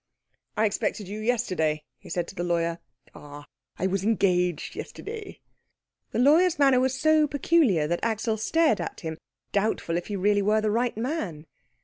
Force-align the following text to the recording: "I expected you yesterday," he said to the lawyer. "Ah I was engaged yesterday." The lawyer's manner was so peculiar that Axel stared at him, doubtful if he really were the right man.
"I 0.57 0.65
expected 0.65 1.07
you 1.07 1.19
yesterday," 1.19 1.83
he 1.99 2.09
said 2.09 2.27
to 2.29 2.33
the 2.33 2.43
lawyer. 2.43 2.79
"Ah 3.13 3.45
I 3.77 3.85
was 3.85 4.03
engaged 4.03 4.75
yesterday." 4.75 5.41
The 6.09 6.17
lawyer's 6.17 6.57
manner 6.57 6.79
was 6.79 6.99
so 6.99 7.27
peculiar 7.27 7.85
that 7.85 7.99
Axel 8.01 8.37
stared 8.37 8.81
at 8.81 9.01
him, 9.01 9.19
doubtful 9.51 9.97
if 9.97 10.07
he 10.07 10.15
really 10.15 10.41
were 10.41 10.59
the 10.59 10.71
right 10.71 10.97
man. 10.97 11.45